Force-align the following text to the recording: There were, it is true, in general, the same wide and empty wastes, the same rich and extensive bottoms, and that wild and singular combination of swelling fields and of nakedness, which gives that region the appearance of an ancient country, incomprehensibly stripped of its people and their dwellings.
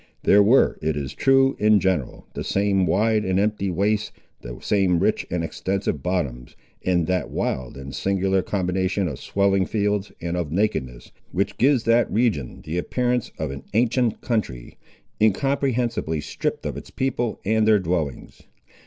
There 0.23 0.41
were, 0.41 0.79
it 0.81 0.97
is 0.97 1.13
true, 1.13 1.55
in 1.59 1.79
general, 1.79 2.25
the 2.33 2.43
same 2.43 2.87
wide 2.87 3.23
and 3.23 3.39
empty 3.39 3.69
wastes, 3.69 4.11
the 4.41 4.57
same 4.59 4.97
rich 4.97 5.27
and 5.29 5.43
extensive 5.43 6.01
bottoms, 6.01 6.55
and 6.83 7.05
that 7.05 7.29
wild 7.29 7.77
and 7.77 7.93
singular 7.93 8.41
combination 8.41 9.07
of 9.07 9.19
swelling 9.19 9.67
fields 9.67 10.11
and 10.19 10.35
of 10.35 10.51
nakedness, 10.51 11.11
which 11.31 11.55
gives 11.59 11.83
that 11.83 12.11
region 12.11 12.63
the 12.63 12.79
appearance 12.79 13.31
of 13.37 13.51
an 13.51 13.61
ancient 13.75 14.21
country, 14.21 14.79
incomprehensibly 15.21 16.19
stripped 16.19 16.65
of 16.65 16.75
its 16.77 16.89
people 16.89 17.39
and 17.45 17.67
their 17.67 17.77
dwellings. 17.77 18.41